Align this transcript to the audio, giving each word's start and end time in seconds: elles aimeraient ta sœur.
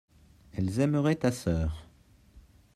elles 0.57 0.79
aimeraient 0.79 1.15
ta 1.17 1.31
sœur. 1.31 1.87